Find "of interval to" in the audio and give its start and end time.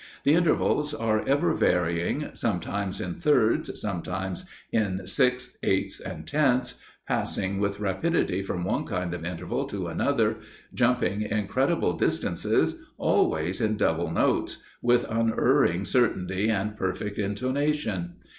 9.13-9.85